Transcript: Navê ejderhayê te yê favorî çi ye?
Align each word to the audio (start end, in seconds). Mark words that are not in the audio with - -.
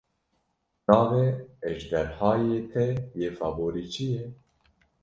Navê 0.87 1.27
ejderhayê 1.69 2.59
te 2.71 2.85
yê 3.19 3.29
favorî 3.37 3.85
çi 3.93 4.07
ye? 4.13 4.25